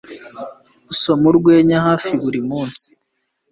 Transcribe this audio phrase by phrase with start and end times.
[0.91, 2.85] Nsoma urwenya hafi buri munsi